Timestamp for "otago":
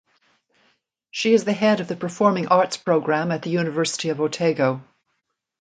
4.19-4.81